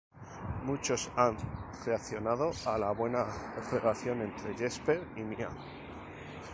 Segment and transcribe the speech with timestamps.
[0.65, 1.37] Muchos han
[1.85, 3.23] reaccionado a la buena
[3.71, 5.49] relación entre Jesper y Mia.